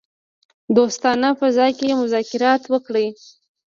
[0.77, 3.07] دوستانه فضا کې مذاکرات وکړي.